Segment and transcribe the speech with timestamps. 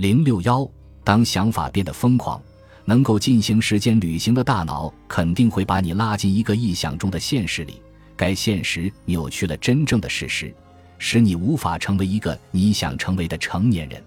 [0.00, 0.66] 零六幺，
[1.04, 2.40] 当想法变得疯狂，
[2.86, 7.82] 能够进行时间旅行的大脑肯定会把你拉进一个臆想中的现实里。
[8.16, 10.54] 该现实扭曲了真正的事实，
[10.96, 14.02] 使你无法成为一个你想成为的成年人。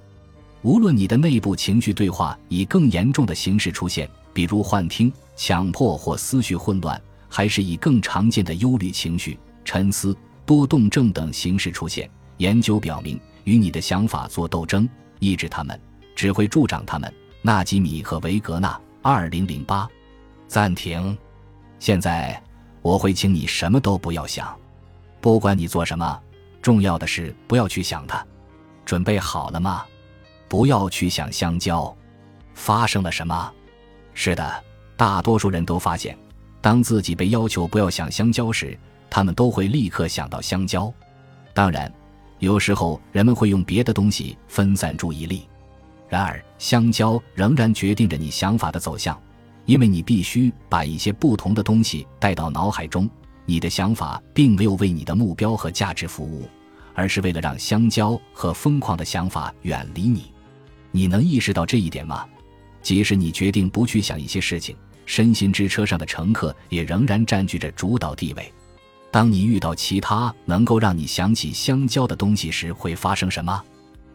[0.64, 7.00] 无论你的内部情绪对话以更严重的形式出现，比如幻听、强迫或思绪混乱，
[7.30, 14.90] 还是以更常见的忧虑情绪、沉思、多动症等形式出现，研究表明，与你的想法做斗争，
[15.20, 15.80] 抑制他们，
[16.16, 17.12] 只会助长他们。
[17.42, 19.88] 纳吉米和维格纳，二零零八。
[20.48, 21.18] 暂停。
[21.80, 22.42] 现在
[22.82, 24.56] 我会请你什么都不要想，
[25.20, 26.20] 不管你做什么，
[26.62, 28.26] 重要的是不要去想它。
[28.86, 29.86] 准备好了吗？
[30.48, 31.94] 不要去想香蕉，
[32.54, 33.52] 发生了什么？
[34.14, 34.64] 是的，
[34.96, 36.18] 大多数人都发现，
[36.62, 38.78] 当自己被要求不要想香蕉时，
[39.10, 40.94] 他们都会立刻想到香蕉。
[41.54, 41.92] 当然，
[42.44, 45.48] 有时候人们会用别的东西分散注意力。
[46.10, 49.18] 然而，香蕉仍然决定着你想法的走向，
[49.66, 53.10] 因为你必须把一些不同的东西带到脑海中。
[53.46, 56.46] 你的想法并没有为你的目标和价值服务，
[56.94, 60.34] 而是为了让香蕉和疯狂的想法远离你。
[60.92, 62.26] 你能意识到这一点吗？
[62.82, 68.52] 即使你决定不去想一些事情，身心之车上的乘客也仍然占据着主导地位。
[69.14, 73.64] 当你遇到其他能够让你想起香蕉的东西时，会发生什么？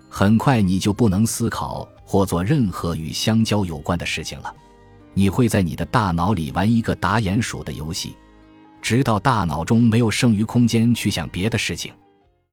[0.09, 4.53] 很快你就不能思考或做任何与香蕉有关的事情了。
[5.15, 8.17] 你会在你的大脑里玩一个打鼹鼠的游戏，
[8.83, 11.93] 直到大脑中没有剩余空间去想别的事情。